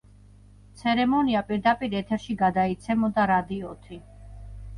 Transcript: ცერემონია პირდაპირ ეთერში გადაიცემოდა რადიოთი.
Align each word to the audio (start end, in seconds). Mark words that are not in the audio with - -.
ცერემონია 0.81 1.43
პირდაპირ 1.49 1.93
ეთერში 1.99 2.37
გადაიცემოდა 2.41 3.27
რადიოთი. 3.35 4.01